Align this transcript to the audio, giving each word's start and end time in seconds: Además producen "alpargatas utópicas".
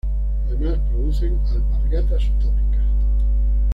Además 0.49 0.79
producen 0.89 1.39
"alpargatas 1.53 2.23
utópicas". 2.29 2.81